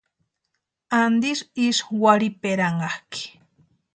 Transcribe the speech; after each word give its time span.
¿Antisï 1.01 1.45
ísï 1.67 1.83
warhiperanhakʼi? 2.01 3.23